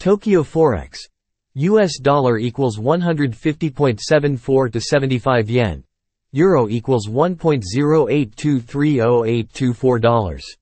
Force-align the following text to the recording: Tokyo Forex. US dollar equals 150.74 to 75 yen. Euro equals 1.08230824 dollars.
Tokyo 0.00 0.42
Forex. 0.42 0.96
US 1.52 1.98
dollar 1.98 2.38
equals 2.38 2.78
150.74 2.78 4.72
to 4.72 4.80
75 4.80 5.50
yen. 5.50 5.82
Euro 6.32 6.68
equals 6.70 7.06
1.08230824 7.08 10.00
dollars. 10.00 10.56